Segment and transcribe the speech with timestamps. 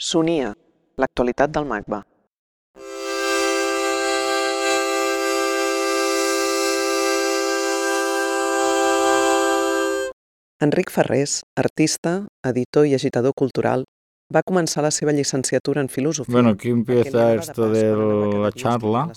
[0.00, 0.52] Sonia,
[0.94, 1.98] l'actualitat del MACBA.
[10.62, 13.82] Enric Ferrés, artista, editor i agitador cultural,
[14.30, 16.32] va començar la seva llicenciatura en filosofía.
[16.32, 19.08] Bueno, aquí empieza esto de la filosofia charla.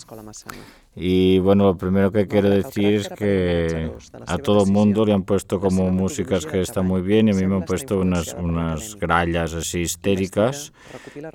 [0.96, 3.90] Y bueno, lo primero que quiero decir es que
[4.28, 7.28] a todo el mundo le han puesto la como músicas que están muy bien.
[7.28, 10.74] Y a mí me han puesto unas, unas grallas así histéricas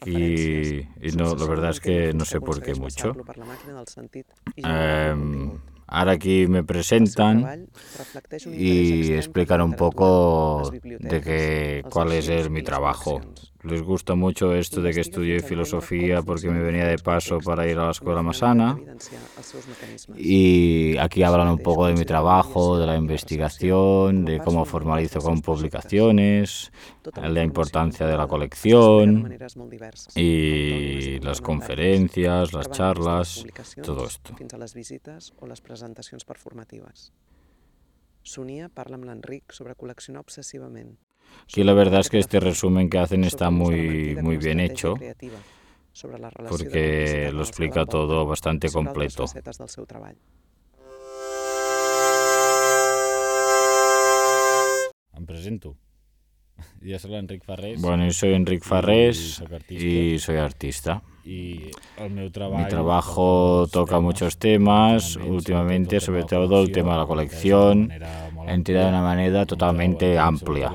[0.04, 3.12] y, y no, la verdad es que no sé por qué mucho.
[4.56, 5.52] Em,
[5.86, 7.40] ahora aquí me presentan
[8.52, 13.20] y explican un poco de que cuál es el- mi trabajo.
[13.68, 17.78] Les gusta mucho esto de que estudié filosofía porque me venía de paso para ir
[17.78, 18.22] a la escuela
[19.42, 20.18] seus mecanismes.
[20.18, 25.40] Y aquí hablan un poco de mi trabajo, de la investigación, de cómo formalizo con
[25.40, 26.70] publicaciones,
[27.16, 29.36] la importancia de la colección
[30.14, 33.44] y las conferencias, las charlas,
[33.82, 34.34] todo esto.
[38.26, 40.96] Sonia parla amb l'Enric sobre col·leccionar obsessivament.
[41.44, 44.94] Aquí la verdad es que este resumen que hacen está muy, muy bien hecho
[46.48, 49.24] porque lo que explica todo bastante completo.
[55.16, 55.76] Em presento.
[56.84, 61.02] Jo soc l'Enric Ferrés Bueno, yo soy Enric Farrés y soy artista.
[61.26, 62.62] i el meu treball...
[62.62, 67.90] Mi trabajo toca muchos temas, últimamente sobre todo el tema de la colección,
[68.54, 70.70] entidad de una manera totalmente amplia.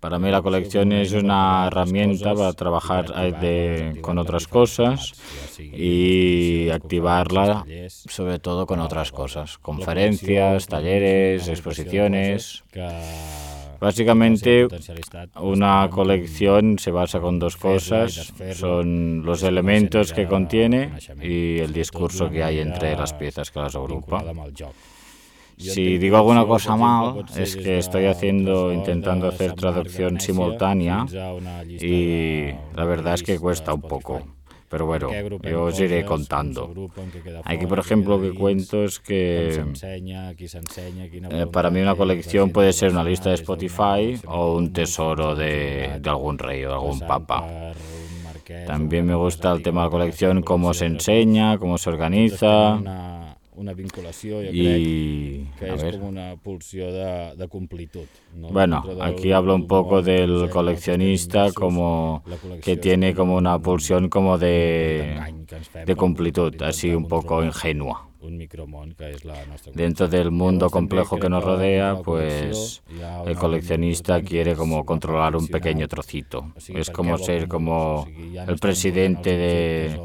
[0.00, 5.12] Para mí la colección es una herramienta para trabajar eh, de- con otras cosas
[5.78, 12.64] y activarla sobre todo con otras cosas, conferencias, talleres, exposiciones.
[13.80, 14.66] Básicamente
[15.40, 20.90] una colección se basa con dos cosas, son los elementos que contiene
[21.28, 24.22] y el discurso que hay entre las piezas que las agrupa.
[25.62, 31.06] Si digo alguna cosa mal, es que estoy haciendo, intentando hacer traducción simultánea
[31.66, 34.22] y la verdad es que cuesta un poco.
[34.68, 35.10] Pero bueno,
[35.42, 36.90] yo os iré contando.
[37.44, 42.90] Aquí, por ejemplo, lo que cuento es que eh, para mí una colección puede ser
[42.90, 47.74] una lista de Spotify o un tesoro de, de algún rey o de algún papa.
[48.66, 53.74] También me gusta el tema de la colección, cómo se enseña, cómo se organiza Una,
[53.74, 58.06] vinculació, jo crec, que és com una pulsió de, de completud.
[58.34, 58.48] No?
[58.48, 62.24] Bueno, del- aquí hablo un poco del coleccionista como
[62.62, 65.20] que tiene com como una un- pulsión como de,
[65.84, 68.08] de completud, así un poco ingenua.
[68.22, 72.80] Un micromón que és la nostra Dentro del mundo complejo que nos rodea, pues
[73.26, 76.52] el coleccionista quiere como controlar un pequeño trocito.
[76.68, 78.06] Es como ser com como
[78.48, 80.00] el presidente de,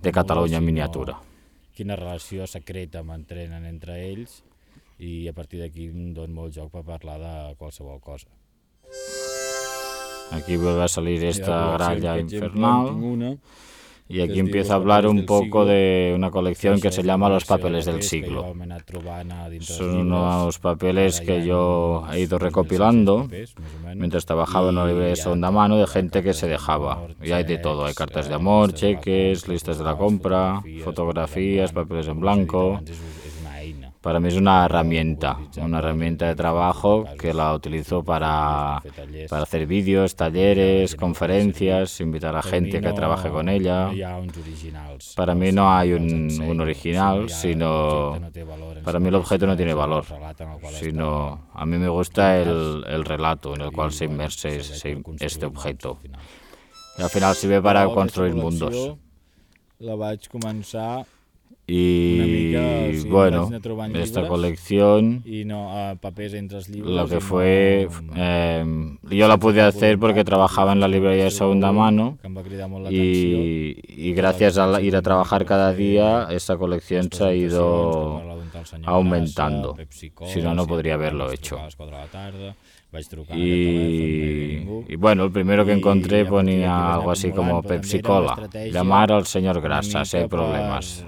[0.00, 1.20] de Cataluña en miniatura.
[1.76, 4.42] Quina relació secreta mantenen entre ells
[5.02, 8.28] i a partir d'aquí em dono molt joc per parlar de qualsevol cosa.
[10.32, 12.88] Aquí vuelve a salir esta gralla infernal.
[12.88, 13.32] tinc una
[14.12, 17.86] Y aquí empieza a hablar un poco de una colección que se llama Los papeles
[17.86, 18.54] del siglo.
[19.60, 23.28] Son unos papeles que yo he ido 1.600 recopilando
[23.96, 27.06] mientras trabajaba en una librería segunda mano de gente que se dejaba.
[27.22, 31.72] Y hay de todo, hay cartas de eh, amor, cheques, listas de la compra, fotografías,
[31.72, 32.80] papeles en blanco.
[34.02, 38.82] Para mí es una herramienta, una herramienta de trabajo que la utilizo para,
[39.28, 43.90] para hacer vídeos, talleres, conferencias, invitar a gente que trabaje con ella.
[45.14, 48.18] Para mí no hay un, un original, sino...
[48.84, 50.04] Para mí el objeto no tiene valor,
[50.72, 54.60] sino a mí me gusta el, el relato en el cual se inmerse
[55.20, 55.90] este objeto.
[55.92, 56.20] al final.
[56.98, 58.96] Y al final sirve para construir mundos.
[59.78, 59.94] La
[62.26, 63.42] mica, o sigui, bueno,
[65.24, 66.90] i no a papers entre els llibres.
[66.92, 68.64] lo que no- fue, eh,
[69.10, 72.34] yo la pude hacer porque trabajaba en la librería de segunda mano em
[72.92, 78.20] y, y gracias a la- ir a trabajar cada día, esa colección se ha ido
[78.84, 79.76] aumentando.
[80.26, 81.56] Si no, no podría haberlo hecho.
[83.34, 88.36] Y, y bueno, el primero que encontré ponía algo así como Pepsi Cola.
[88.70, 91.06] Llamar al señor Grasa si hay problemas.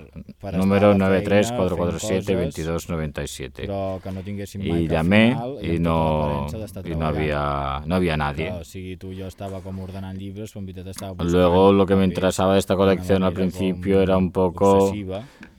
[0.53, 3.67] Número 934472297.
[3.67, 6.47] Però que no tinguéssim mai Y llamé y no,
[6.85, 8.53] y no había, no había nadie.
[11.19, 14.93] Luego lo que me interesaba de esta colección al principio era un poco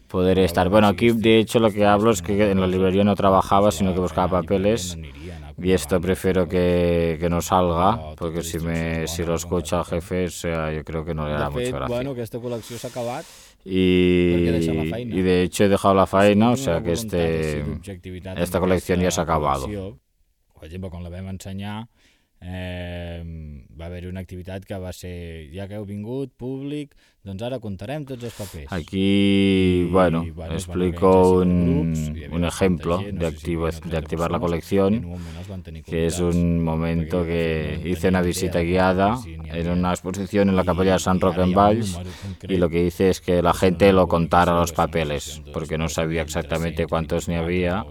[0.08, 0.70] poder estar.
[0.70, 3.94] Bueno, aquí de hecho lo que hablo es que en la librería no trabajaba, sino
[3.94, 4.98] que buscaba papeles
[5.58, 10.26] y esto prefiero que, que no salga, porque si, me, si lo escucha el jefe,
[10.26, 11.96] o sea, yo creo que no le hará mucha gracia.
[11.96, 13.26] Bueno, aquesta col·lecció s'ha acabat
[13.64, 17.64] y, y de hecho he dejado la faena, o sea que este,
[18.38, 19.68] esta colección ya se ha acabado.
[20.56, 21.88] Per exemple, quan la vam ensenyar,
[22.42, 26.96] eh, va haver-hi una activitat que va ser, ja que heu vingut, públic,
[27.26, 28.72] doncs ara contarem tots els papers.
[28.72, 31.94] Aquí, bueno, y, bueno, explico un,
[32.32, 35.18] un ejemplo de, activo, de activar la colección,
[35.86, 40.94] que es un momento que hice una visita guiada en una exposición en la capella
[40.94, 42.00] de San Roque en Valls
[42.44, 46.22] y lo que hice es que la gente lo contara los papeles, porque no sabía
[46.22, 47.86] exactamente cuántos ni había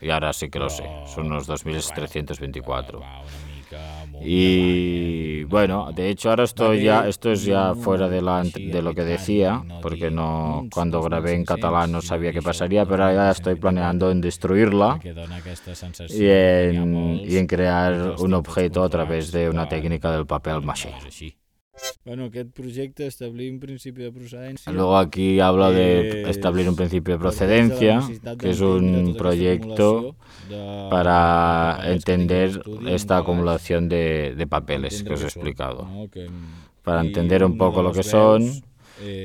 [0.00, 3.45] y ahora sí que lo sé, son unos 2.324.
[4.20, 8.94] Y bueno, de hecho ahora estoy ya, esto es ya fuera de, la, de lo
[8.94, 13.54] que decía, porque no cuando grabé en catalán no sabía qué pasaría, pero ahora estoy
[13.56, 14.98] planeando en destruirla
[16.08, 20.92] y en, y en crear un objeto a través de una técnica del papel maché.
[22.04, 24.72] Bueno, aquest projecte establir un principi de procedència...
[24.72, 28.00] Luego aquí habla de establir un principio de procedencia,
[28.38, 30.14] que es un proyecto
[30.90, 35.86] para entender esta acumulación de, de papeles que os he explicado.
[36.82, 38.62] Para entender un poco lo que son,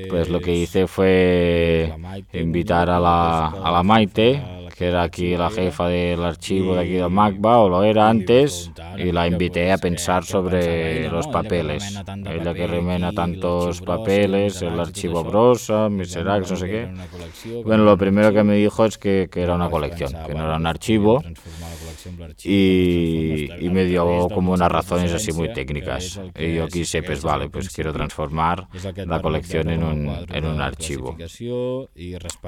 [0.10, 1.94] pues lo que hice fue
[2.34, 4.42] invitar a la, a la Maite,
[4.74, 8.72] que era aquí la jefa del archivo de aquí del MACBA, o lo era antes,
[8.98, 12.00] y la invité a pensar sobre los papeles.
[12.26, 16.90] Ella que remena tantos papeles, el archivo Brosa, Miserax, no sé qué.
[17.64, 20.58] Bueno, lo primero que me dijo es que, que era una colección, que no era
[20.58, 21.22] un archivo,
[22.44, 26.20] y, y, me dio como unas razones así muy técnicas.
[26.38, 31.16] Y yo quise, pues vale, pues quiero transformar la colección en un, en un archivo.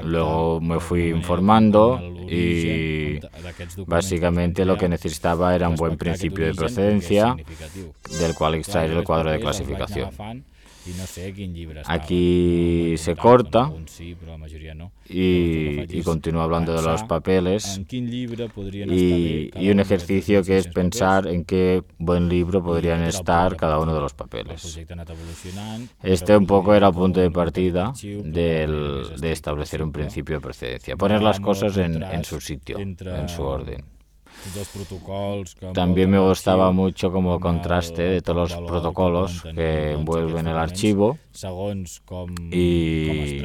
[0.04, 2.00] Luego me fui informando
[2.30, 3.20] y
[3.86, 7.36] básicamente lo que necesitaba era un buen principio de procedencia
[8.20, 10.10] del cual extraer el cuadro de clasificación.
[11.86, 13.72] Aquí se corta
[15.08, 21.46] y, y continúa hablando de los papeles y, y, un ejercicio que es pensar en
[21.46, 24.80] qué buen libro podrían estar cada uno de los papeles.
[26.02, 30.98] Este un poco era el punto de partida del, de establecer un principio de procedencia,
[30.98, 33.93] poner las cosas en, en su sitio, en su orden.
[35.74, 41.18] También me gustaba mucho como contraste de todos los protocolos que envuelven el archivo
[42.52, 43.42] y,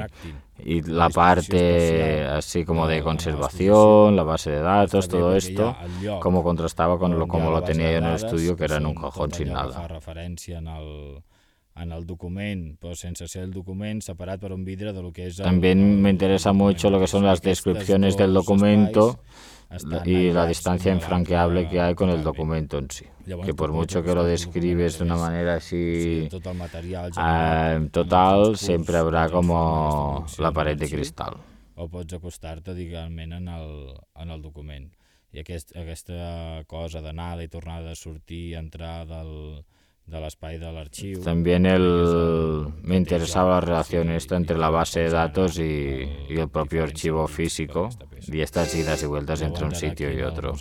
[0.59, 5.77] y la parte así como de conservación, la base de datos, todo esto,
[6.21, 8.95] como contrastaba con lo como lo tenía yo en el estudio, que era en un
[8.95, 9.89] cajón sin nada.
[11.81, 15.29] en el document, però sense ser el document separat per un vidre de lo que
[15.29, 15.39] és...
[15.39, 19.21] El, También me interesa mucho lo que son las descripciones del documento
[20.05, 23.05] y la distancia infranqueable que hay con el documento en sí.
[23.44, 30.26] Que por mucho que lo describes de una manera así eh, total, siempre habrá como
[30.38, 31.37] la pared de cristal.
[31.79, 34.88] O pots acostar-te, diguem, en el, en el document.
[35.31, 39.62] I aquest, aquesta cosa d'anada i tornada de sortir, entrar del,
[40.08, 41.20] de l'espai de l'arxiu.
[41.22, 46.49] También el, me interesaba la relación esto entre la base de datos y, y el
[46.49, 47.90] propio archivo físico
[48.26, 50.55] y estas idas y vueltas entre un sitio y otro.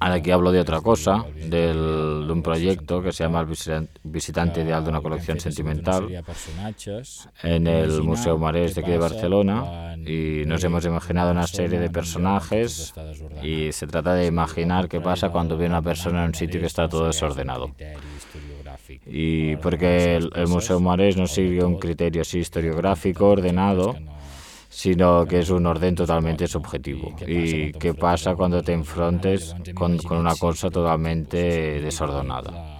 [0.00, 4.62] Ahora aquí hablo de otra cosa, del, de un proyecto que se llama El visitante
[4.62, 6.08] ideal de una colección sentimental
[7.42, 11.90] en el Museo Marés de aquí de Barcelona y nos hemos imaginado una serie de
[11.90, 12.94] personajes
[13.42, 16.66] y se trata de imaginar qué pasa cuando viene una persona en un sitio que
[16.66, 17.67] está todo desordenado.
[19.06, 23.96] Y porque el, el Museo Marés no sigue un criterio así historiográfico ordenado,
[24.68, 27.14] sino que es un orden totalmente subjetivo.
[27.26, 32.77] ¿Y qué pasa cuando te enfrentes con, con una cosa totalmente desordenada?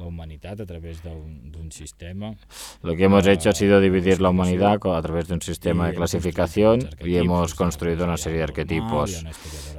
[0.00, 2.34] La humanidad a través de un, de un sistema.
[2.82, 5.94] Lo que hemos hecho ha sido dividir la humanidad a través de un sistema de
[5.94, 9.24] clasificación y hemos construido una serie de arquetipos.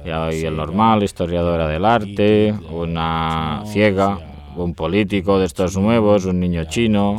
[0.04, 4.18] Y hay el normal, historiadora del arte, una ciega,
[4.56, 7.16] un político de estos nuevos, un niño chino,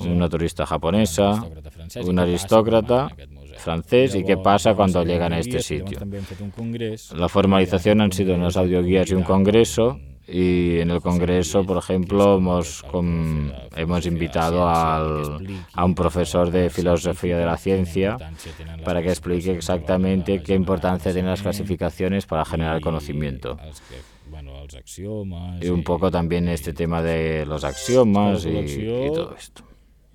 [0.00, 1.44] una turista japonesa,
[2.04, 3.10] un aristócrata
[3.58, 6.00] francés y qué pasa cuando llegan a este sitio.
[7.16, 12.38] La formalización han sido unas audioguías y un congreso y en el congreso, por ejemplo,
[12.38, 12.84] hemos,
[13.76, 18.16] hemos invitado al, a un profesor de filosofía de la ciencia
[18.84, 23.58] para que explique exactamente qué importancia tienen las clasificaciones para generar conocimiento.
[25.60, 29.73] Y un poco también este tema de los axiomas y todo esto.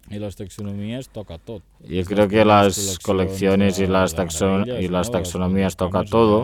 [0.09, 1.61] I les taxonomies toca tot.
[1.85, 6.43] Yo creo que las colecciones y las, taxon y las taxonomías toca todo.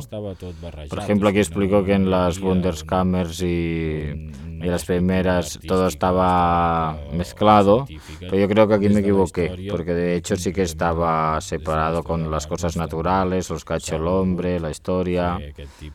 [0.90, 4.32] Por ejemplo, aquí explico que en las Wunderskammers y,
[4.62, 7.88] y las primeras todo estaba mezclado,
[8.20, 12.30] pero yo creo que aquí me equivoqué, porque de hecho sí que estaba separado con
[12.30, 15.40] las cosas naturales, los que ha hecho el hombre, la historia.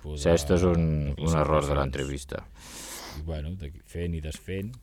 [0.03, 2.45] O sea, esto es un, un error de la entrevista.
[3.25, 3.51] Bueno,
[3.87, 4.77] fent i desfent,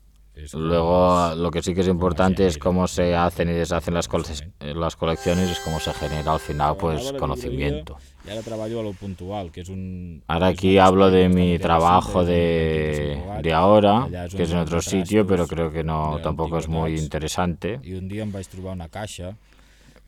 [0.54, 4.24] Luego, lo que sí que es importante es cómo se hacen y deshacen las, cole
[4.60, 7.98] las colecciones, es cómo se genera al final pues conocimiento.
[10.28, 15.48] Ahora aquí hablo de mi trabajo de, de ahora, que es en otro sitio, pero
[15.48, 17.80] creo que no tampoco es muy interesante.
[17.84, 18.90] Y un día vaig trobar una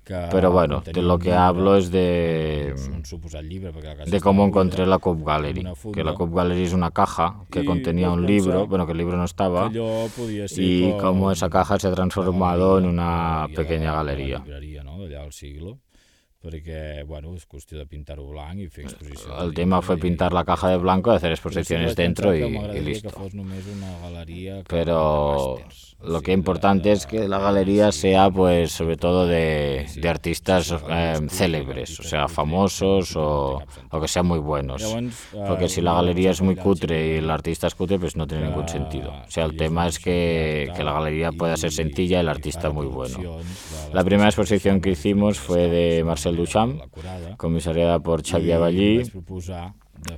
[0.10, 2.74] caixa Pero bueno, de lo que hablo es de,
[4.06, 5.66] de cómo encontré la Cup Gallery.
[5.94, 9.18] Que la Cup Gallery es una caja que contenía un libro, bueno, que el libro
[9.18, 14.44] no estaba, y cómo esa caja se ha transformado en una pequeña galería.
[16.40, 19.36] Perquè bueno, és qüestió de pintar-ho blanc i fer exposició.
[19.44, 23.10] El tema fue pintar la caja de blanco, hacer exposiciones dentro y, y listo.
[23.10, 25.60] Que fos només una galeria Pero
[26.02, 30.74] lo que es importante es que la galería sea, pues, sobre todo de, de artistas
[30.90, 34.82] eh, célebres, o sea, famosos o, o, que sean muy buenos.
[35.46, 38.46] Porque si la galería es muy cutre y el artista es cutre, pues no tiene
[38.46, 39.12] ningún sentido.
[39.12, 42.70] O sea, el tema es que, que la galería pueda ser sencilla y el artista
[42.70, 43.40] muy bueno.
[43.92, 46.82] La primera exposición que hicimos fue de Marcel Duchamp,
[47.38, 49.04] comisariada por Xavier Ballí,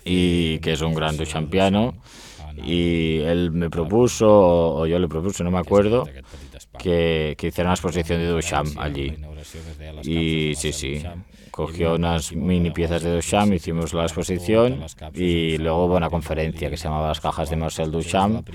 [0.06, 1.94] y que es un gran duchampiano
[2.66, 6.08] y él me propuso, o yo le propuse, no me acuerdo,
[6.78, 9.16] que, que hiciera una exposición de Duchamp allí.
[10.04, 11.04] Y sí, sí,
[11.52, 14.84] cogió unas mini piezas de Duchamp, hicimos la exposición
[15.14, 18.48] y luego hubo una conferencia que se llamaba Las cajas de Marcel Duchamp,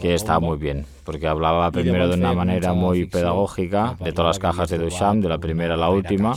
[0.00, 4.38] que estaba muy bien, porque hablaba primero de una manera muy pedagógica de todas las
[4.38, 6.34] cajas de Duchamp, de la primera a la última,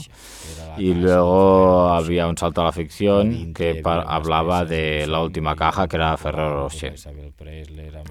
[0.77, 5.95] y luego había un salto a la ficción que hablaba de la última caja que
[5.95, 6.95] era Ferrero Rocher.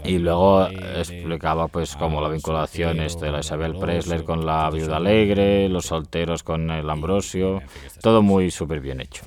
[0.04, 4.96] Y luego explicaba pues como la vinculación este de la Isabel Presler con la Viuda
[4.96, 7.62] Alegre, los solteros con el Ambrosio,
[8.00, 9.22] todo muy súper bien hecho.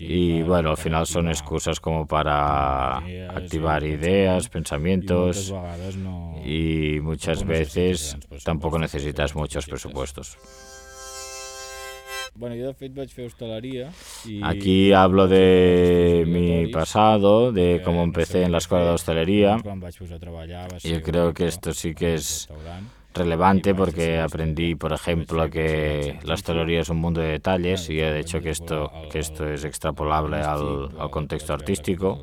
[0.00, 5.52] Y bueno, al final son excusas como para activar ideas, pensamientos
[6.44, 10.38] y muchas veces tampoco necesitas muchos presupuestos.
[12.34, 13.28] Bueno, yo de fet vaig fer
[14.24, 14.40] y...
[14.42, 19.58] Aquí hablo de mi pasado, de cómo empecé en la escuela de hostelería.
[20.82, 22.48] Yo creo que esto sí que es
[23.14, 28.14] relevante porque aprendí, por ejemplo, que la hostelería es un mundo de detalles y he
[28.14, 32.20] dicho que esto, que esto es extrapolable al, al contexto artístico.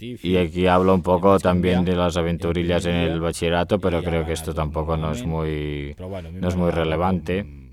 [0.00, 4.32] Y aquí hablo un poco también de las aventurillas en el bachillerato, pero creo que
[4.32, 5.96] esto tampoco no es muy,
[6.32, 7.67] no es muy relevante.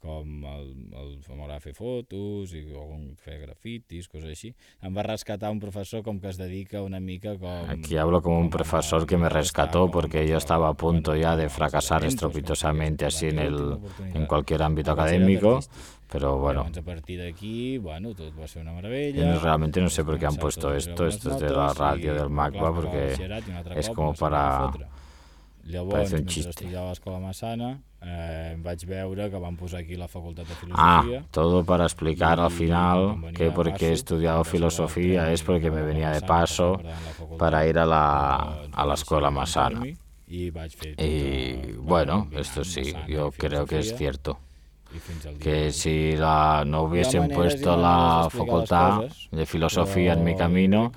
[0.00, 4.52] Com el, el m'agrada fer fotos i algun, fer grafitis, coses així.
[4.82, 7.68] Em va rescatar un professor com que es dedica una mica com...
[7.70, 11.48] Aquí hablo como un profesor que me rescató porque yo estaba a punto ya de
[11.48, 13.78] fracasar estrepitosamente así en, el,
[14.14, 15.60] en cualquier ámbito académico,
[16.10, 16.62] pero bueno.
[16.62, 17.34] A partir
[17.80, 19.38] bueno, va ser una meravella.
[19.38, 22.74] Realmente no sé por qué han puesto esto, esto es de la radio del MACBA,
[22.74, 23.16] porque
[23.76, 24.70] es como para...
[25.70, 26.50] Llavors, Parece un mentre chiste.
[26.50, 31.02] estudiava a l'Escola Massana, eh, vaig veure que van posar aquí la Facultat de Ah,
[31.02, 31.24] Filosofia.
[31.30, 36.20] todo para explicar al final que porque he estudiado filosofía es porque me venía de
[36.22, 36.80] paso
[37.38, 39.80] para ir a la, a la escuela Massana.
[39.82, 44.38] Fer Y bueno, esto sí, yo creo que es cierto.
[45.40, 50.90] Que si la, no hubiesen puesto la facultad de filosofía en mi camino,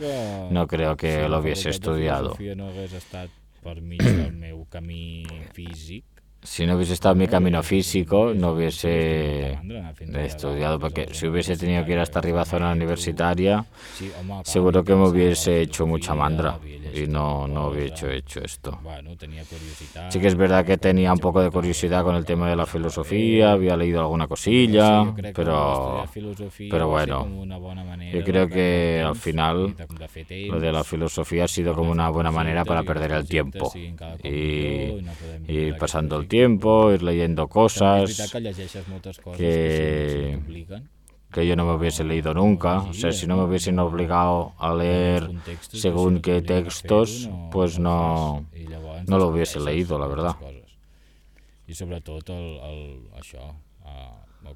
[0.50, 2.36] no creo que lo hubiese estudiado.
[3.64, 5.24] Per mig del meu camí
[5.56, 6.13] físic,
[6.44, 9.58] Si no hubiese estado en mi camino físico, no hubiese
[10.16, 13.66] estudiado, porque si hubiese tenido que ir hasta arriba zona universitaria,
[14.44, 16.60] seguro que me hubiese hecho mucha mandra
[16.94, 18.80] y no, no coses, hubiese hecho esto.
[20.10, 22.66] Sí que es verdad que tenía un poco de curiosidad con el tema de la
[22.66, 26.04] filosofía, había leído alguna cosilla, pero,
[26.70, 27.28] pero bueno,
[28.12, 29.76] yo creo que al final
[30.48, 33.72] lo de la filosofía ha sido como una buena manera para perder el tiempo
[34.24, 35.02] y
[35.48, 38.32] ir pasando el aquest tiempo, ir leyendo cosas
[39.38, 40.40] que
[41.32, 42.82] que- yo no me hubiese leído nunca.
[42.82, 45.30] O sea, si no me hubiesen obligado a leer
[45.72, 48.46] según qué textos, pues no
[49.08, 50.36] no, lo hubiese leído, la verdad.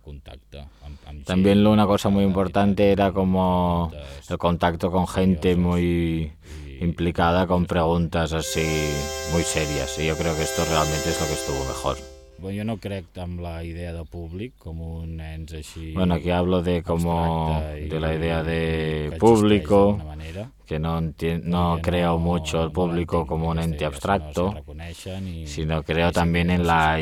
[0.04, 3.92] contacte amb, amb También una cosa muy importante era como
[4.30, 6.32] el contacto con gente muy
[6.80, 8.92] implicada con preguntas así
[9.32, 9.98] muy serias.
[10.00, 11.98] Y yo creo que esto realmente es lo que estuvo mejor.
[12.40, 15.92] Bueno, jo no crec amb la idea de públic com un ens així...
[15.96, 19.98] Bueno, aquí hablo de como de la idea de público,
[20.68, 24.54] que no, no creo mucho el público como un ente abstracto,
[25.46, 27.00] sino creo también en la.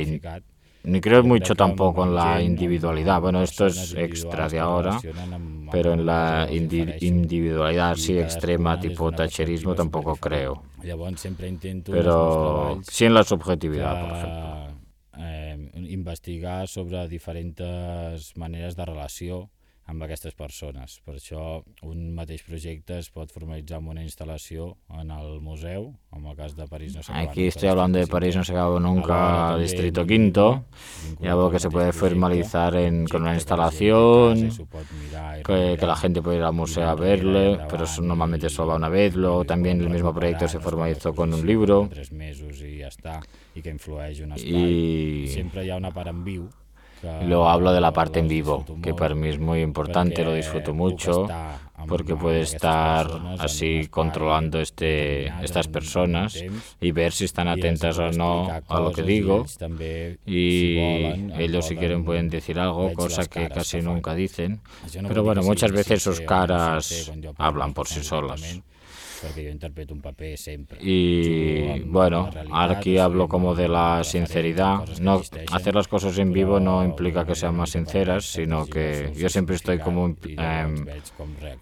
[0.86, 3.22] Ni creo mucho tampoco en la individualidad.
[3.22, 5.00] Bueno, esto es extra de ahora,
[5.72, 10.64] pero en la indi- individualidad así extrema, tipo tacherismo, tampoco creo.
[11.92, 14.76] Pero sí en la subjetividad, por ejemplo.
[15.18, 19.50] eh, investigar sobre diferents maneres de relació
[19.88, 21.00] amb aquestes persones.
[21.06, 26.26] Per això un mateix projecte es pot formalitzar amb una instal·lació en el museu, en
[26.26, 29.62] el cas de París no s'acaba Aquí estoy hablando de París, no Alhora nunca, també
[29.62, 30.66] Distrito vinculat- Quinto.
[31.22, 35.86] Y algo al que se puede formalizar en, con una instalación, i i que, que
[35.86, 39.16] la gente puede ir al museo a verle, pero i- normalmente solo va una vez.
[39.16, 41.88] Luego i también el mismo proyecto se formalizó con un libro.
[41.92, 43.22] tres mesos i ja està,
[43.56, 44.52] i que influeix un espai.
[44.52, 46.50] Y Sempre hi ha una part en viu
[47.26, 50.72] luego hablo de la parte en vivo, que para mí es muy importante, lo disfruto
[50.72, 51.28] puc mucho,
[51.88, 53.08] porque puede estar
[53.40, 56.44] así controlando este, estas personas
[56.82, 59.46] y ver si están atentas o no explicar a lo que digo.
[60.26, 60.78] Y
[61.38, 64.62] ellos si quieren pueden decir algo, cosa que casi nunca dicen.
[65.02, 68.62] No Pero bueno, muchas veces sus no caras hablan por sí solas.
[69.26, 70.78] Perquè jo interpreto un paper sempre.
[70.82, 74.86] Y Jugo amb bueno, aquí hablo como de la sinceridad.
[75.02, 79.30] No, hacer las cosas en vivo no implica que sean más sinceras, sino que yo
[79.30, 80.86] siempre estoy como em,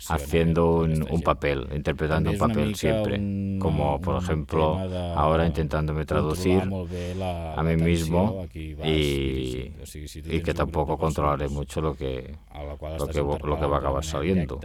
[0.09, 3.17] haciendo un, un papel, interpretando un papel siempre.
[3.59, 4.77] Como por ejemplo,
[5.15, 6.61] ahora intentándome traducir
[7.55, 8.45] a mí mismo
[8.85, 9.71] y,
[10.41, 12.35] que tampoco controlaré mucho lo que...
[12.99, 14.59] lo que vo- lo que va a acabar saliendo.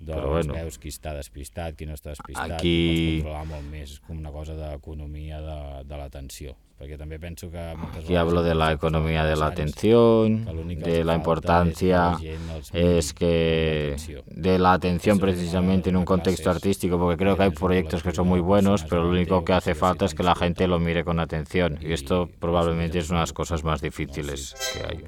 [0.00, 0.54] Doncs Però bueno.
[0.54, 4.18] veus qui està despistat, qui no està despistat, Aquí- pots controlar molt més, és com
[4.18, 7.58] una cosa d'economia de, de l'atenció, perquè també penso que
[7.96, 13.14] Aquí hablo de la economía de la atención, que que de la importancia que es
[13.14, 18.12] que de la atención precisamente en un contexto artístico, porque creo que hay proyectos que
[18.12, 20.78] son muy buenos, pero lo único que hace que falta es que la gente lo
[20.78, 21.78] mire con atención.
[21.80, 25.04] Y esto I probablemente es una de las cosas más difíciles que hay.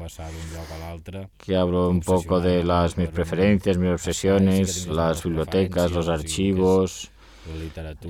[1.38, 7.10] Aquí hablo un poco de las mis preferencias, mis obsesiones, las bibliotecas, los que archivos,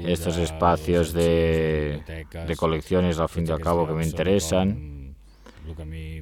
[0.06, 2.02] estos espacios de,
[2.46, 5.14] de colecciones al fin y al cabo que me interesan.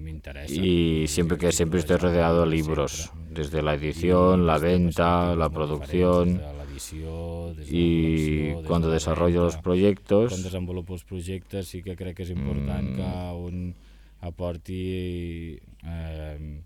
[0.00, 0.54] m'interessa.
[0.54, 6.40] Y siempre que siempre estoy rodeado de libros, desde la edición, la venta, la producción
[7.70, 10.34] y cuando desarrollo los proyectos
[11.68, 12.96] sí que crec que és important Mm.
[12.96, 13.02] que
[13.32, 13.74] un
[15.84, 16.62] eh,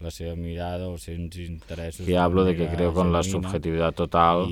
[0.00, 2.08] la seva mirada o els seus interessos.
[2.08, 4.46] y hablo de que creo con la subjetividad total,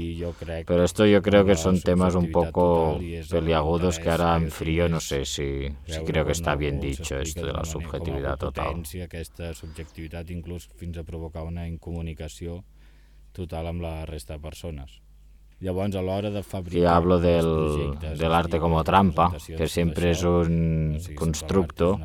[0.66, 2.98] pero esto yo creo que son temas un poco
[3.31, 7.44] peliagudos que ahora en frío no sé si, si creo que está bien dicho esto
[7.46, 8.83] de la subjetividad total.
[9.02, 12.62] aquesta subjectivitat inclús fins a provocar una incomunicació
[13.33, 15.00] total amb la resta de persones.
[15.62, 16.81] Llavors, a l'hora de fabricar...
[16.81, 22.00] Y hablo del, arte como trampa, que siempre es un constructo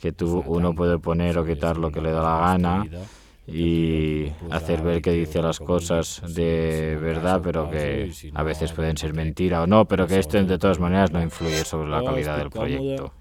[0.00, 2.86] que tú una uno puede poner o quitar lo que le da la gana
[3.46, 9.12] y hacer ver que dice las cosas de verdad, pero que a veces pueden ser
[9.14, 12.50] mentira o no, pero que esto de todas maneras no influye sobre la calidad del
[12.50, 13.12] proyecto.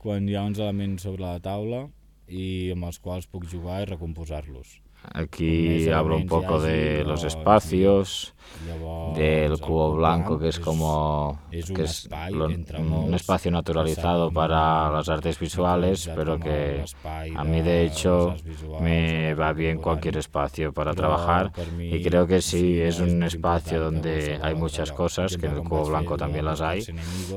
[0.00, 1.84] quan hi ha uns elements sobre la taula
[2.26, 4.78] i amb els quals puc jugar recomposar-los.
[5.12, 11.40] Aquí hablo un poco de los espacios, Llavors, del el cubo blanco, que es como
[11.74, 16.88] que es lo- un espacio naturalizado para las artes visuales, pero que
[17.32, 18.40] a mí de hecho
[18.76, 21.52] me va bien cualquier espacio para trabajar
[21.88, 25.86] y creo que sí es un espacio donde hay muchas cosas, que en el cubo
[25.86, 26.88] blanco también amb las hay,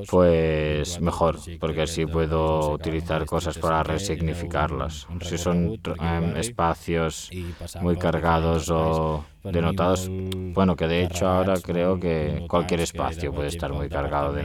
[0.05, 5.09] pues mejor, porque así puedo utilizar cosas para resignificarlas.
[5.19, 7.35] Si son barri espacios
[7.79, 10.07] muy cargados o denotados,
[10.53, 14.41] bueno, que de hecho ahora creo que cualquier espacio puede estar muy cargado, de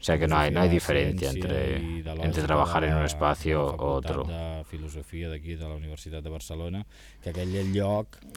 [0.00, 1.76] O sea que no hay, no hay diferencia entre,
[2.24, 4.24] entre trabajar en un espacio u otro.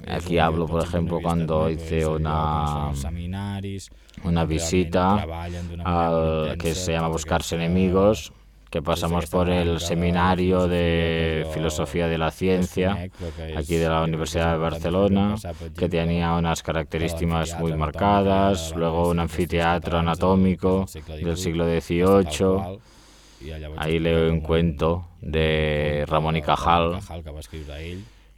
[0.07, 2.91] Aquí hablo, por ejemplo, cuando hice una-
[4.23, 5.15] Una visita
[5.85, 8.31] al que se llama Buscarse Enemigos,
[8.69, 13.09] que pasamos por el seminario de Filosofía de la Ciencia,
[13.55, 15.35] aquí de la Universidad de Barcelona,
[15.77, 22.79] que tenía unas características muy marcadas, luego un anfiteatro anatómico del siglo XVIII,
[23.77, 26.99] Ahí leo un cuento de Ramón y Cajal.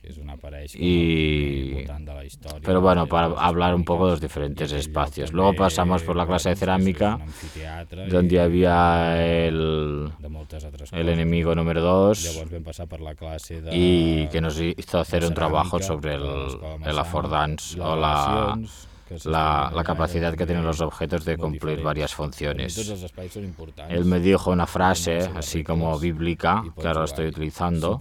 [0.02, 1.86] Que una pareix Y...
[1.86, 2.62] la història.
[2.64, 5.34] Pero bueno, para hablar un poco de los diferentes espacios.
[5.34, 7.20] Luego pasamos por la clase de cerámica,
[8.10, 10.12] donde había el,
[10.92, 13.72] el enemigo número 2 Llavors vam passar per la classe de...
[13.76, 16.26] y que nos hizo hacer un trabajo sobre el,
[16.86, 18.58] el affordance o la,
[19.10, 22.78] la, fent la allà, capacidad que tienen los objetos de cumplir varias funciones.
[23.90, 28.00] Él me dijo una frase, así como bíblica, que ahora estoy utilizando,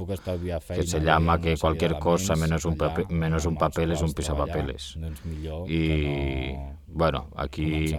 [0.75, 4.13] que se llama que cualquier cosa menos un, allà, pape- menos un papel es un
[4.13, 4.99] pisapapeles.
[5.67, 6.55] Y
[6.87, 7.95] bueno, aquí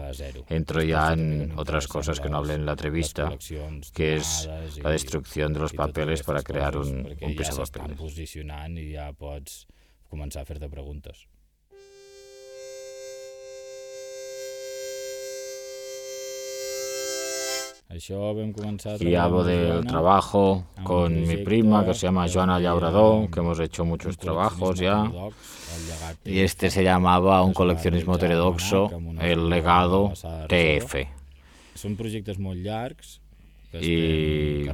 [0.49, 3.31] entro ya en otras cosas que no hablé en la entrevista,
[3.93, 4.49] que es
[4.83, 7.97] la destrucción de los papeles para crear un, un pisapapeles.
[10.09, 11.27] començar a fer-te preguntes.
[18.99, 23.83] Y hablo del trabajo con mi prima que se llama Joana Llaurador, que hemos hecho
[23.83, 25.11] muchos trabajos ya.
[26.23, 30.13] Y este se llamaba Un coleccionismo heterodoxo, el legado
[30.47, 31.19] TF.
[31.79, 33.19] Són projectes molt llargs
[33.71, 34.67] que, Y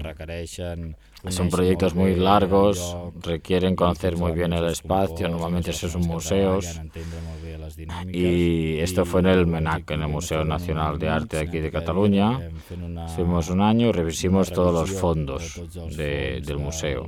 [1.30, 6.80] Son proyectos muy largos, requieren conocer muy bien el espacio, normalmente esos son museos.
[8.12, 12.40] Y esto fue en el MENAC, en el Museo Nacional de Arte aquí de Cataluña.
[13.16, 15.62] Fuimos un año y revisimos todos los fondos
[15.96, 17.08] de del museo.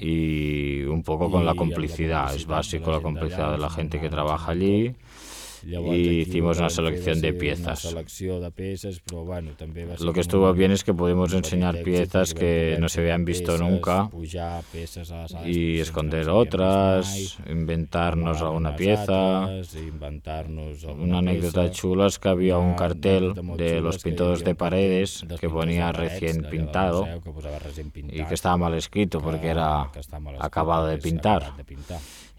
[0.00, 4.52] Y un poco con la complicidad, es básico la complicidad de la gente que trabaja
[4.52, 4.94] allí.
[5.94, 7.84] Y hicimos una selección de piezas.
[10.00, 14.08] Lo que estuvo bien es que pudimos enseñar piezas que no se habían visto nunca
[15.46, 19.46] y esconder otras, inventarnos alguna pieza.
[21.02, 25.92] Una anécdota chula es que había un cartel de los havia de paredes que ponía
[25.92, 27.06] recién pintado
[28.14, 29.90] y que estaba mal escrito que- porque era
[30.40, 31.42] acabado de pintar.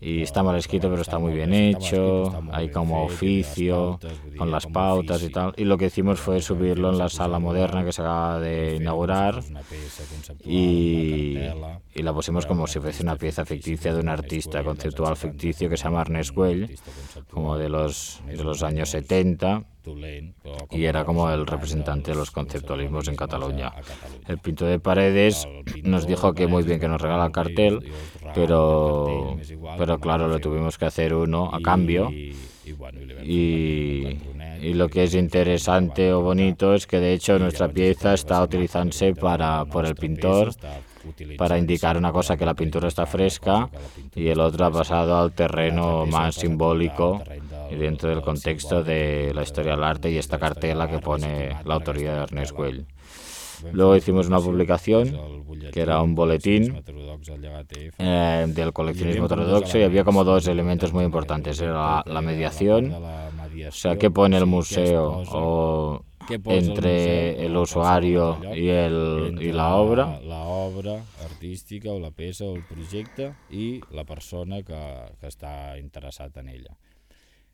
[0.02, 4.00] Y está mal escrito pero está muy bien hecho, hay como oficio,
[4.38, 5.54] con las pautas y tal.
[5.58, 9.44] Y lo que hicimos fue subirlo en la sala moderna que se acaba de inaugurar.
[10.46, 11.38] y,
[11.94, 15.78] y la pusimos como si fuese una pieza ficticia de un artista conceptual ficticio que
[15.78, 16.76] se llama Ernest Güell,
[17.30, 19.64] como de los, de los años 70,
[20.72, 23.72] y era como el representante de los conceptualismos en Cataluña.
[24.28, 25.48] El pintor de paredes
[25.84, 27.92] nos dijo que muy bien que nos regala el cartel,
[28.36, 29.38] pero,
[29.78, 32.10] pero claro, lo tuvimos que hacer uno a cambio.
[33.24, 34.18] Y,
[34.62, 39.16] y lo que es interesante o bonito es que de hecho nuestra pieza está utilizándose
[39.16, 40.54] para, por el pintor
[41.38, 43.70] para indicar una cosa que la pintura está fresca
[44.16, 47.24] y el otro ha pasado al terreno más simbólico
[47.78, 52.14] dentro del contexto de la historia del arte y esta cartela que pone la autoría
[52.14, 52.86] de Ernest Güell.
[53.74, 55.18] Luego hicimos una publicación
[55.72, 56.82] que era un boletín
[57.98, 61.60] eh, del coleccionismo heterodoxo y había como dos elementos muy importantes.
[61.60, 69.38] Era la, mediación, o sea, qué pone el museo o entre el usuario y, el,
[69.42, 70.20] y la obra.
[70.22, 74.80] La obra artística o la peça o el projecte i la persona que,
[75.20, 76.76] que està en ella.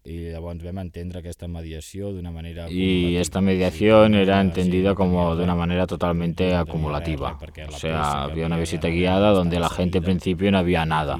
[0.05, 2.67] Y llavors vam entendre aquesta mediació d'una manera...
[2.69, 7.39] Y esta mediación era entendida como de una manera totalmente acumulativa.
[7.67, 11.17] O sea, había una visita guiada donde la gente al principio no había nada.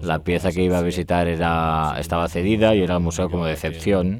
[0.00, 3.52] La pieza que iba a visitar era, estaba cedida y era el museo como de
[3.52, 4.18] excepción.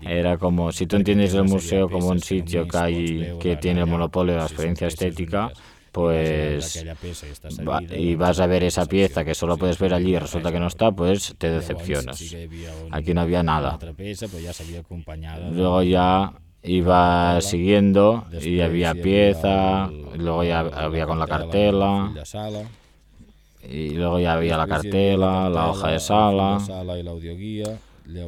[0.00, 3.86] Era como, si tú entiendes el museo como un sitio que, hay, que tiene el
[3.86, 5.52] monopolio de la experiencia estética,
[5.92, 6.84] pues
[7.68, 10.58] va, y vas a ver esa pieza que solo puedes ver allí y resulta que
[10.58, 12.34] no está, pues te decepcionas.
[12.90, 13.78] Aquí no había nada.
[15.52, 22.12] Luego ya iba siguiendo y había pieza, luego ya había con la cartela,
[23.68, 26.58] y luego ya había la cartela, la hoja de sala,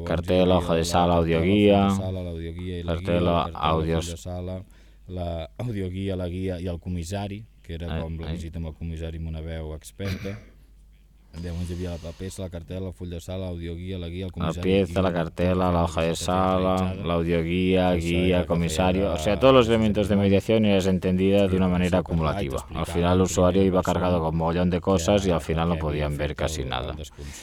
[0.04, 1.88] cartela, hoja de sala, audioguía,
[2.84, 4.26] cartela, audios,
[5.06, 6.78] la audioguia, la guia i el
[7.64, 10.36] que era com la visita amb el comissari amb una veu experta.
[11.42, 14.30] Llavors hi havia la peça, la cartela, el full de sala, l'audioguia, la guia, el
[14.30, 14.62] la comissari...
[14.68, 19.68] pieza, la cartela, la hoja de sala, la audioguía, guía, comisario, o sea, todos los
[19.68, 22.64] elementos de mediación eras entendida de una manera acumulativa.
[22.72, 25.76] Al final el usuario iba cargado con un mogollón de cosas y al final no
[25.76, 26.94] podían ver casi nada.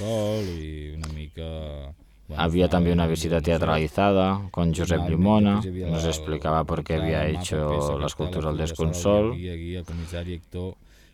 [0.02, 1.94] i una mica...
[2.38, 8.08] Había también una visita teatralizada con Josep Limona, nos explicaba por qué había hecho la
[8.08, 9.36] escultura al desconsol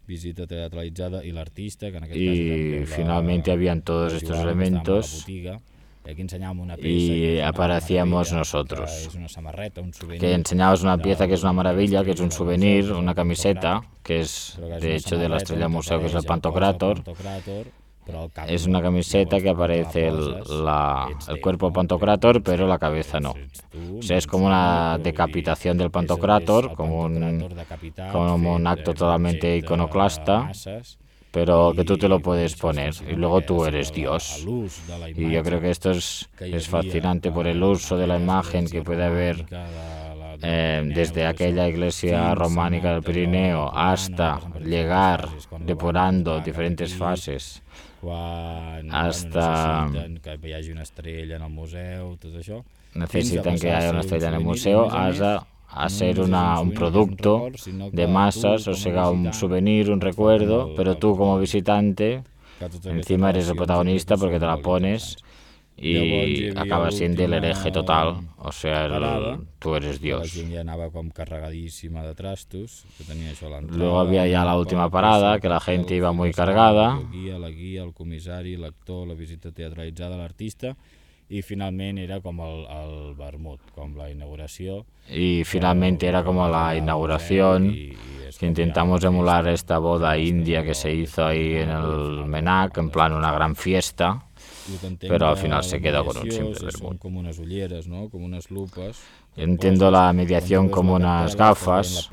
[0.08, 5.26] visita teatralitzada i l'artista, que en aquest y cas finalmente habían todos estos elementos
[6.10, 9.10] aquí enseñábamos una pieza y aparecíamos una nosotros.
[9.12, 10.34] que una samarreta, un souvenir, Que
[10.82, 14.82] una pieza que es una maravilla, que es un souvenir, una camiseta, que es és
[14.82, 17.04] de hecho de la Estrella Museo, que es apareix el Pantocrator.
[18.48, 21.10] Es una camiseta que aparece el, la-
[21.42, 21.72] cuerpo?
[21.72, 23.36] Pantocrator, pero la cabeza no.
[24.00, 27.48] O sea, es como una decapitación del Pantocrator, como un-
[28.12, 30.52] como acto totalmente iconoclasta,
[31.32, 34.46] pero que tú te lo puedes poner y luego tú eres Dios.
[35.16, 36.28] Y yo creo que esto es,
[36.68, 39.46] fascinante por el uso de la imagen que puede haber
[40.42, 45.28] eh, desde aquella iglesia románica del Pirineo hasta llegar
[45.60, 47.62] depurando diferentes fases
[48.02, 52.64] quan hasta- bueno, necessiten que hi hagi una estrella en el museu, tot això.
[52.96, 55.44] necesitan que haya una estrella en el souvenir, museo, i a més a hasta més,
[55.70, 58.12] a no ser només és una, un souvenir, és producto record, sinó que de tu,
[58.12, 60.96] masas, o com a sea, un visitant, souvenir, un et fa recuerdo, com el- pero
[60.98, 62.24] tú como visitante
[62.60, 64.56] que totes aquestes encima eres el relacions protagonista jo crec que porque te són la
[64.56, 65.18] molt pones
[65.78, 65.94] importants.
[65.94, 69.96] Llavors hi y havia acabas siendo el l'última hereje total, o sea, el- tú eres
[70.00, 70.32] La Dios.
[70.34, 73.78] gent ja anava com carregadíssima de trastos, que tenia això a l'entrada.
[73.78, 76.98] Luego había ya la última parada, que la gente iba muy de cargada.
[77.00, 80.76] El guia, la guia, el comissari, l'actor, la visita teatralitzada de l'artista,
[81.30, 84.86] i finalment era com el, el vermut, com la inauguració.
[85.10, 87.70] Y finalmente era como la inauguración,
[88.40, 93.12] que intentamos emular esta boda india que se hizo ahí en el Menac, en plan
[93.14, 94.24] una gran fiesta.
[95.08, 96.80] Però al final se queda con un simple vermut.
[96.80, 98.08] Són com unes ulleres, no?
[98.12, 99.02] com unes lupes.
[99.38, 102.10] Entiendo la mediación como unas gafas,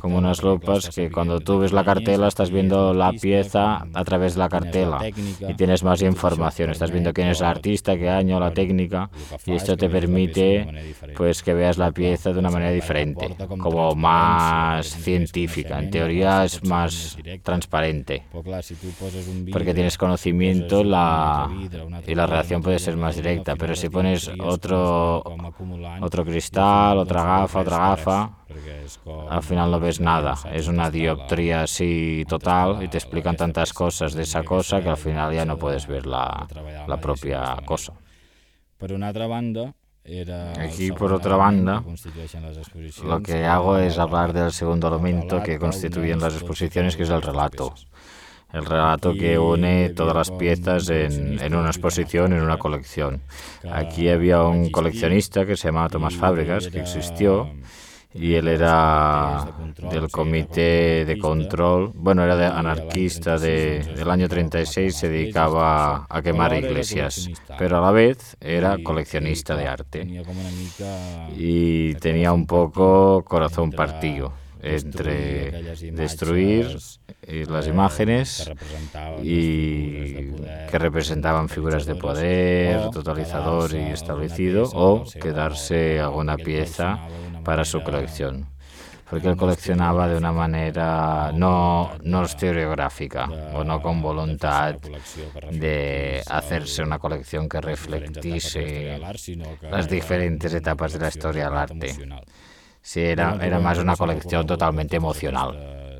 [0.00, 4.34] como unas lupas que cuando tú ves la cartela estás viendo la pieza a través
[4.34, 8.40] de la cartela y tienes más información, estás viendo quién es el artista, qué año,
[8.40, 9.08] la técnica
[9.46, 10.66] y esto te permite
[11.16, 16.64] pues que veas la pieza de una manera diferente, como más científica, en teoría es
[16.64, 18.24] más transparente.
[18.32, 21.48] Vidre, porque tienes conocimiento poses un la,
[22.06, 25.22] y la un puede ser más directa, pero si pones otro,
[26.20, 28.30] otro cristal, otra gafa, otra gafa,
[29.28, 34.14] al final no ves nada, es una dioptría así total y te explican tantas cosas
[34.14, 36.46] de esa cosa que al final ya no de- puedes ver la,
[36.86, 37.92] la propia cosa.
[38.78, 39.74] Per una altra banda,
[40.60, 41.82] Aquí, por otra banda,
[43.02, 47.10] Lo que hago es hablar del segundo El elemento que constituyen las exposiciones, que es
[47.10, 47.74] el relato.
[48.52, 53.20] El relato que une todas las piezas en, en una exposición, en una colección.
[53.70, 57.50] Aquí había un coleccionista que se llamaba Tomás Fábregas, que existió,
[58.18, 59.46] y él era
[59.90, 64.28] del comité com de control, bueno, era de anarquista 36, de, del año dedicaba a
[64.28, 67.28] 36, se dedicaba a quemar iglesias,
[67.58, 70.24] pero a la vez era coleccionista de arte.
[71.36, 76.78] Y tenía un poco corazón partido entre aquelles imatges, destruir
[77.22, 78.50] eh, las eh, imágenes
[79.22, 80.32] y
[80.70, 86.98] que representaban figuras de poder, totalizador y establecido, o quedarse alguna pieza
[87.44, 88.46] para su colección.
[89.08, 92.22] Porque él coleccionaba de una manera no, no
[93.54, 94.74] o no con voluntad
[95.52, 99.00] de hacerse una colección que que
[99.70, 101.94] las diferentes etapas de la historia del arte.
[102.86, 105.98] Sí, era, era más una colección totalmente emocional.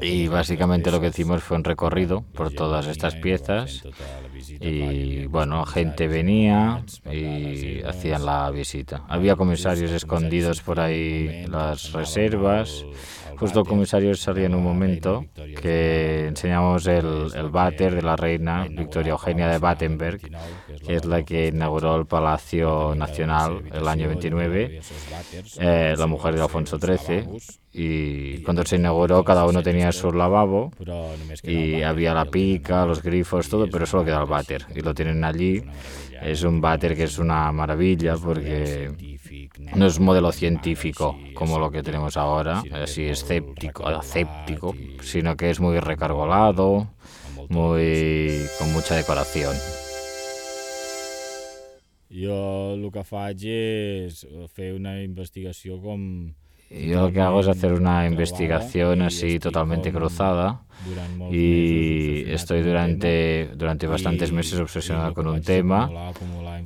[0.00, 3.84] Y básicamente lo que hicimos fue un recorrido por todas estas piezas
[4.58, 9.04] y bueno, gente venía y hacían la visita.
[9.08, 12.84] Había comisarios escondidos por ahí las reservas.
[13.38, 15.24] Justo comisario salía en un momento
[15.60, 20.94] que enseñamos el, el váter de la reina Victoria Eugenia de Battenberg, del 29, que
[20.94, 24.80] es la que inauguró el Palacio Nacional el año 29,
[25.60, 27.24] eh, la mujer de Alfonso XIII.
[27.72, 30.70] Y cuando se inauguró cada uno tenía su lavabo
[31.42, 34.66] y había la pica, los grifos, todo, pero solo queda el váter.
[34.74, 35.62] Y lo tienen allí.
[36.22, 39.13] Es un váter que es una maravilla porque
[39.74, 45.50] no es un modelo científico como lo que tenemos ahora, así escéptico, aséptico, sino que
[45.50, 46.88] es muy recargolado,
[47.48, 49.54] muy con mucha decoración.
[52.14, 54.20] Jo el que faig és
[54.54, 56.02] fer una investigació com...
[56.70, 60.60] Yo lo que hago es hacer una investigación así totalmente cruzada.
[61.30, 65.90] Y estoy durante, durante bastantes meses obsesionado con un tema.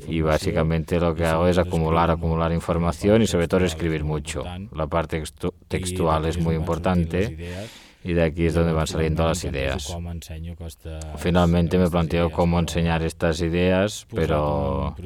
[0.07, 4.45] y básicamente lo que hago es acumular, acumular información y sobre todo escribir mucho.
[4.75, 5.23] La parte
[5.69, 7.55] textual es muy importante.
[8.05, 11.19] y de aquí es donde van saliendo las finalment, ideas.
[11.19, 14.97] Finalmente me planteo cómo enseñar estas ideas, com pero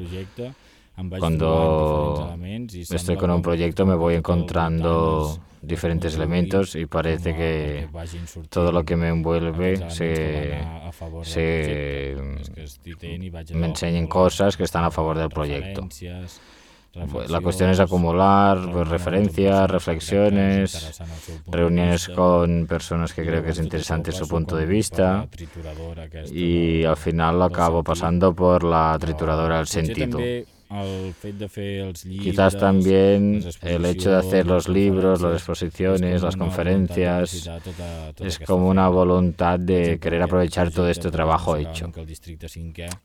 [1.19, 2.37] cuando
[2.71, 7.87] estoy con un proyecto me voy encontrando diferentes elementos y parece que
[8.49, 10.59] todo lo que me envuelve se,
[11.23, 12.15] se
[13.53, 15.87] me enseñen cosas que están a favor del proyecto.
[17.27, 21.01] La cuestión es acumular pues, referencias, reflexiones,
[21.47, 25.27] reuniones con personas que creo que es interesante su punto de vista
[26.31, 30.19] y al final lo acabo pasando por la trituradora del sentido.
[32.03, 37.49] Quizás también el hecho de hacer los libros, las exposiciones, las conferencias,
[38.19, 41.91] es como una voluntad de querer aprovechar todo este trabajo hecho.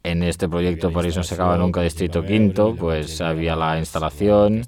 [0.02, 4.62] En este proyecto París no se acaba nunca Distrito Quinto, pues había la instalación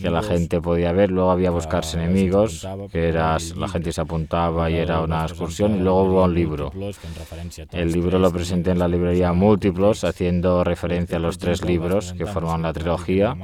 [0.00, 4.70] que la gente podía ver, luego había buscarse enemigos, que era, la gente se apuntaba
[4.70, 6.72] y era una excursión, y luego hubo un libro.
[7.72, 12.26] El libro lo presenté en la librería Múltiplos, haciendo referencia a los tres libros que
[12.26, 13.36] forman la trilogía.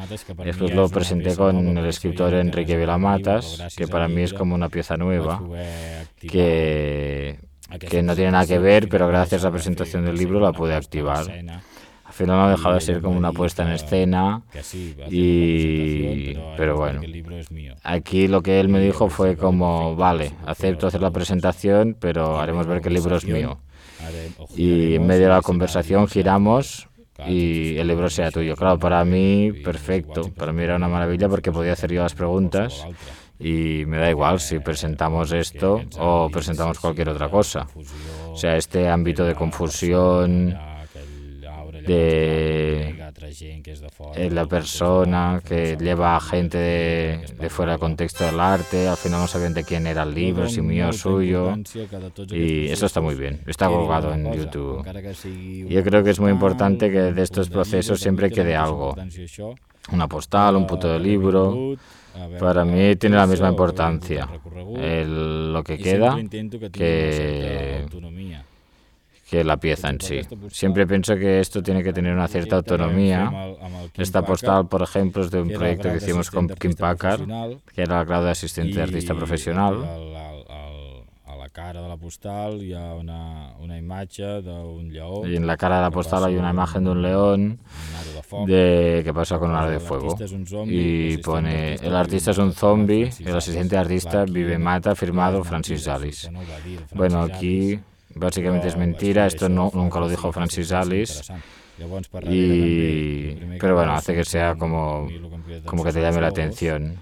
[0.44, 4.96] Después lo presenté con el escritor Enrique Vilamatas, que para mí es como una pieza
[4.96, 5.42] nueva,
[6.20, 7.38] que,
[7.78, 10.74] que no tiene nada que ver, pero gracias a la presentación del libro la pude
[10.74, 11.24] activar.
[12.10, 14.42] Al final no ha dejado de ser como una puesta en escena,
[15.08, 17.00] y, pero bueno,
[17.84, 22.66] aquí lo que él me dijo fue como, vale, acepto hacer la presentación, pero haremos
[22.66, 23.60] ver que el libro es mío.
[24.56, 26.88] Y en medio de la conversación giramos
[27.26, 28.56] y el libro sea tuyo.
[28.56, 30.30] Claro, para mí, perfecto.
[30.32, 32.86] Para mí era una maravilla porque podía hacer yo las preguntas
[33.38, 37.66] y me da igual si presentamos esto o presentamos cualquier otra cosa.
[38.28, 40.56] O sea, este ámbito de confusión,
[41.86, 43.09] de
[44.30, 49.26] la persona que lleva a gente de, fuera del contexto del arte, al final no
[49.26, 51.54] sabían de quién era el libro, si mío o suyo,
[52.30, 54.84] y eso está muy bien, está colgado en YouTube.
[55.68, 58.94] Yo creo que es muy importante que de estos procesos siempre quede algo,
[59.92, 61.76] una postal, un puto de libro,
[62.38, 64.28] para mí tiene la misma importancia.
[65.06, 66.16] lo que queda
[66.72, 67.86] que
[69.30, 70.20] que la pieza en sí.
[70.48, 73.30] Siempre pienso que esto tiene que tener una cierta autonomía.
[73.96, 77.20] Esta postal, por ejemplo, es de un proyecto que hicimos con Kim Packard,
[77.72, 79.76] que era el grado de asistente de artista profesional.
[81.38, 85.26] La cara de la postal hi ha una, una imatge d'un lleó.
[85.26, 87.58] Y en la cara de la postal hay una imagen de un león
[88.46, 90.16] de que pasa con un aro de fuego.
[90.66, 96.30] Y pone, el artista es un zombie, el asistente artista vive mata, firmado Francis Alice.
[96.94, 97.80] Bueno, aquí
[98.14, 101.32] básicamente es mentira, esto no, nunca lo dijo Francis Alice.
[102.28, 105.08] Y, pero bueno, hace que sea como,
[105.64, 106.98] como que te llame la atención.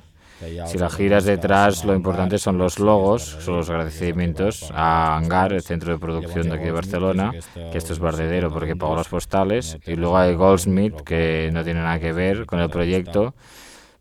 [0.67, 5.63] Si la giras detrás, lo importante son los logos, son los agradecimientos a Hangar, el
[5.63, 7.33] centro de producción de aquí de Barcelona,
[7.73, 11.81] que esto es bardedero porque pagó las postales, y luego hay Goldsmith, que no tiene
[11.81, 13.35] nada que ver con el proyecto,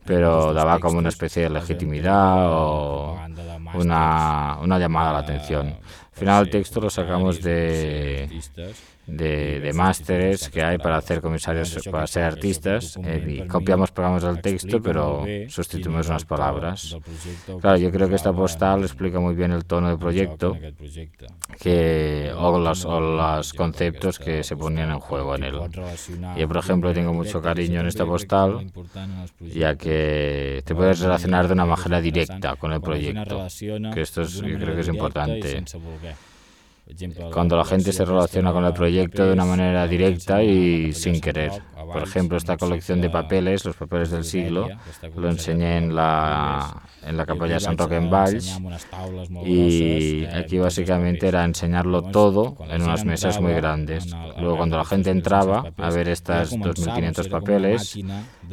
[0.05, 3.19] pero daba como una especie de legitimidad o
[3.73, 5.75] una, una llamada a la atención.
[6.17, 8.27] Al final el texto lo sacamos de,
[9.07, 14.23] de, de másteres que hay para hacer comisarios, para ser artistas, eh, y copiamos, pegamos
[14.23, 16.97] el texto, pero sustituimos unas palabras.
[17.61, 20.57] Claro, yo creo que esta postal explica muy bien el tono del proyecto
[21.59, 25.59] que, o, los, o los conceptos que se ponían en juego en él.
[26.37, 28.71] Yo, por ejemplo, tengo mucho cariño en esta postal,
[29.39, 33.47] ya que te puedes relacionar de una manera directa con el proyecto,
[33.93, 35.63] que esto es, yo creo que es importante
[37.31, 41.51] cuando la gente se relaciona con el proyecto de una manera directa y sin querer.
[41.75, 44.67] Por ejemplo, esta colección de papeles, los papeles del siglo,
[45.15, 48.59] lo enseñé en la, en la capella de San Roque en Valls
[49.45, 54.07] y aquí básicamente era enseñarlo todo en unas mesas muy grandes.
[54.39, 57.99] Luego cuando la gente entraba a ver estas 2.500 papeles,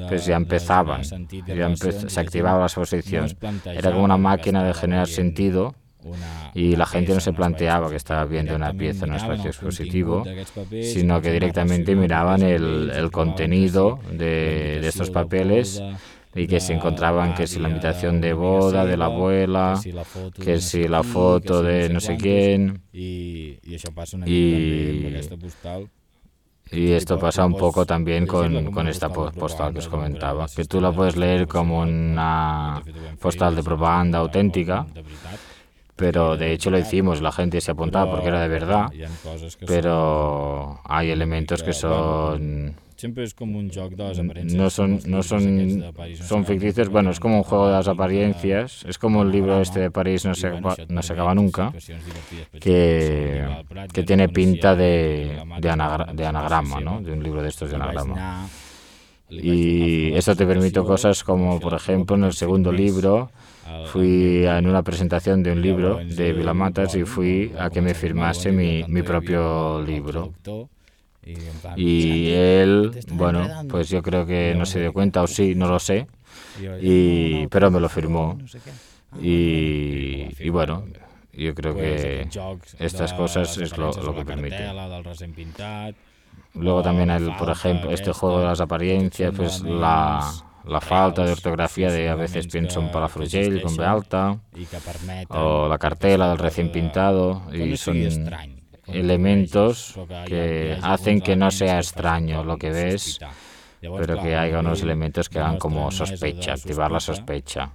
[0.08, 1.02] pues ya empezaban,
[1.46, 3.28] ya se activaba la exposición.
[3.64, 5.74] Era como una máquina de generar sentido
[6.54, 10.24] y la gente no se planteaba que estaba viendo una pieza en un espacio expositivo,
[10.82, 15.82] sino que directamente miraban el, el contenido de, de estos papeles
[16.34, 19.80] y que se encontraban que si la invitación de boda de la abuela,
[20.42, 22.82] que si la foto de no sé quién.
[22.92, 23.58] Y,
[26.72, 30.80] y esto pasa un poco también con, con esta postal que os comentaba, que tú
[30.80, 32.82] la puedes leer como una
[33.20, 34.86] postal de propaganda auténtica,
[35.96, 38.86] pero de hecho lo hicimos, la gente se apuntaba porque era de verdad,
[39.66, 42.74] pero hay elementos que son
[44.44, 45.84] no son no son
[46.22, 46.88] son ficticios.
[46.88, 50.24] bueno es como un juego de las apariencias es como el libro este de París
[50.24, 51.72] no se acaba, no se acaba nunca
[52.60, 53.44] que,
[53.92, 57.00] que tiene pinta de, de, anagra, de anagrama ¿no?
[57.02, 58.48] de un libro de estos de anagrama.
[59.30, 63.30] Y eso te permite cosas como, por ejemplo, en el segundo libro,
[63.86, 68.52] fui en una presentación de un libro de Vilamatas y fui a que me firmase
[68.52, 70.32] mi, mi propio libro.
[71.76, 75.78] Y él, bueno, pues yo creo que no se dio cuenta, o sí, no lo
[75.78, 76.06] sé,
[76.80, 78.38] y, pero me lo firmó.
[79.20, 80.84] Y, y bueno,
[81.32, 82.28] yo creo que
[82.78, 84.68] estas cosas es lo, lo que permite.
[86.54, 90.20] Luego también, el, por ejemplo, este juego de las apariencias, pues la,
[90.66, 94.38] la falta de ortografía de a veces pienso en Palafrugell con B alta,
[95.28, 97.96] o la cartela del recién pintado, y son
[98.86, 103.18] elementos que hacen que no sea extraño lo que ves,
[103.98, 107.70] pero que haya unos elementos que hagan como sospecha, activar la sospecha.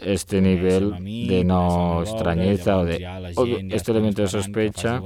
[0.00, 0.92] Este nivel
[1.28, 5.00] de no extrañeza o de este elemento de sospecha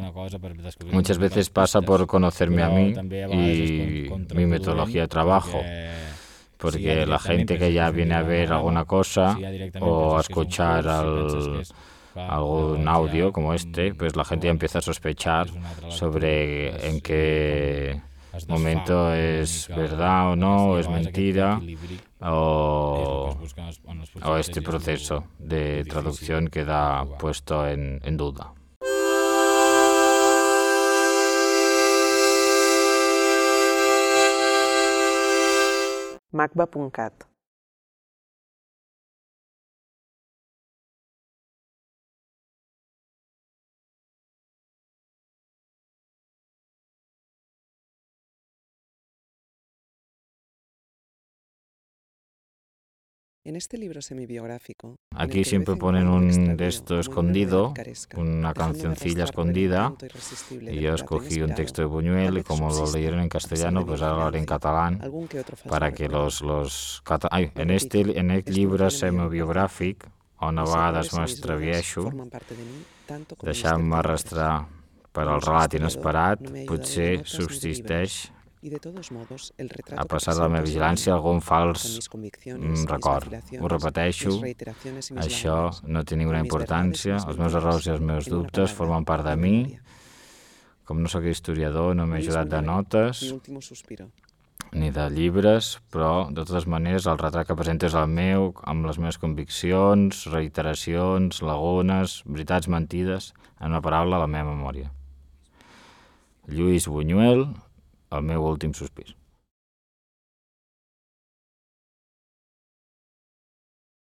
[0.91, 2.95] muchas veces pasa por conocerme a mí
[3.33, 5.61] y mi metodología de trabajo.
[6.59, 9.37] porque la gente que ya viene a ver alguna cosa
[9.81, 11.65] o a escuchar al,
[12.15, 15.49] algún audio como este, pues la gente ya empieza a sospechar
[15.89, 18.01] sobre en qué
[18.49, 21.61] momento es verdad o no, o es mentira,
[22.21, 23.37] o,
[24.25, 28.55] o este proceso de traducción queda puesto en, en duda.
[36.33, 37.32] macba.cat
[53.45, 54.95] En este libro semibiográfico.
[55.17, 57.75] Aquí siempre ponen un de esto escondido,
[58.17, 59.93] una cancioncilla escondida,
[60.71, 64.17] y yo escogí un texto de Buñuel y como lo leyeron en castellano, pues ahora
[64.17, 65.01] lo haré en catalán,
[65.69, 66.41] para que los...
[66.43, 70.07] los Ai, en este en aquest llibre semibiogràfic,
[70.39, 72.05] on a vegades m'extravieixo,
[73.43, 74.69] deixant-me arrastrar
[75.11, 78.31] per al relat inesperat, potser subsisteix
[78.63, 81.87] a passar de la meva vigilància algun fals
[82.87, 83.35] record.
[83.59, 84.37] Ho repeteixo,
[85.19, 85.57] això
[85.91, 89.57] no té ninguna importància, els meus errors i els meus dubtes formen part de mi.
[90.87, 93.25] Com no sóc historiador, no m'he ajudat de notes
[94.73, 98.87] ni de llibres, però de totes maneres el retrat que presento és el meu, amb
[98.89, 104.89] les meves conviccions, reiteracions, lagunes, veritats mentides, en una paraula, la meva memòria.
[106.49, 107.45] Lluís Buñuel,
[108.13, 109.15] el meu últim sospir.